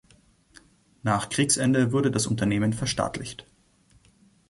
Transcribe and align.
Nach 1.03 1.29
Kriegsende 1.29 1.91
wurde 1.91 2.09
das 2.09 2.25
Unternehmen 2.25 2.73
verstaatlicht. 2.73 3.45